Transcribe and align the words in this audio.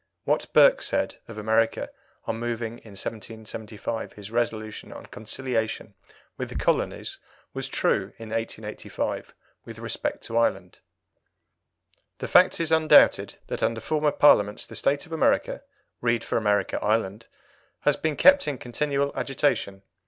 What 0.23 0.51
Burke 0.51 0.81
said 0.81 1.17
of 1.27 1.37
America 1.37 1.91
on 2.25 2.39
moving 2.39 2.79
in 2.79 2.93
1775 2.97 4.13
his 4.13 4.31
resolution 4.31 4.91
on 4.91 5.05
conciliation 5.05 5.93
with 6.37 6.49
the 6.49 6.55
colonies 6.55 7.19
was 7.53 7.67
true 7.69 8.11
in 8.17 8.29
1885 8.29 9.35
with 9.63 9.77
respect 9.77 10.23
to 10.23 10.35
Ireland: 10.39 10.79
"The 12.17 12.27
fact 12.27 12.59
is 12.59 12.71
undoubted, 12.71 13.37
that 13.45 13.61
under 13.61 13.79
former 13.79 14.11
Parliaments 14.11 14.65
the 14.65 14.75
state 14.75 15.05
of 15.05 15.11
America 15.11 15.61
[read 16.01 16.23
for 16.23 16.35
America, 16.35 16.79
Ireland] 16.81 17.27
has 17.81 17.95
been 17.95 18.15
kept 18.15 18.47
in 18.47 18.57
continual 18.57 19.11
agitation. 19.15 19.83